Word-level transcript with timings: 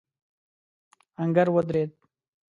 آهنګر 1.19 1.47
ودرېد. 1.51 1.91